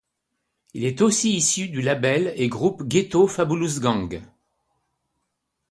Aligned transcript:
Il 0.73 0.83
est 0.83 1.03
aussi 1.03 1.35
issu 1.35 1.67
du 1.69 1.79
label 1.79 2.33
et 2.35 2.47
groupe 2.47 2.81
Ghetto 2.87 3.27
Fabulous 3.27 3.79
Gang. 3.79 4.23